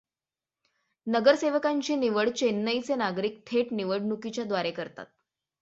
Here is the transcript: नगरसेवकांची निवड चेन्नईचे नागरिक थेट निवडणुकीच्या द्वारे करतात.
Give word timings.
नगरसेवकांची 1.07 1.95
निवड 1.95 2.29
चेन्नईचे 2.29 2.95
नागरिक 2.95 3.41
थेट 3.47 3.73
निवडणुकीच्या 3.73 4.43
द्वारे 4.43 4.71
करतात. 4.71 5.05